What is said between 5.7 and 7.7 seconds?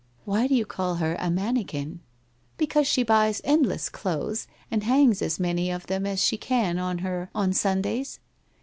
them as she can on her on